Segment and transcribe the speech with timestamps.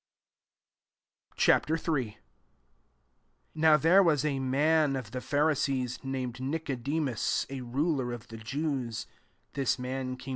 [1.37, 1.49] Ch.
[1.49, 1.69] III.
[1.93, 2.15] 1
[3.53, 9.05] Now there was a man of the Pharisees, named Nicodemus, a ruler of the Jews:
[9.53, 10.29] 2 this man came X.